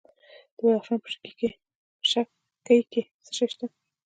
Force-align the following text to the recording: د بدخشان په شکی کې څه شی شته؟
د 0.55 0.57
بدخشان 0.63 0.97
په 1.03 1.07
شکی 1.13 1.31
کې 2.91 3.01
څه 3.23 3.29
شی 3.37 3.47
شته؟ 3.53 3.65